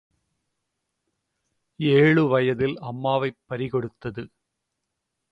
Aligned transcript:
ஏழு 1.79 2.27
வயதில் 2.27 2.77
அம்மாவைப் 2.81 3.37
பறி 3.45 3.67
கொடுத்தது. 3.67 4.23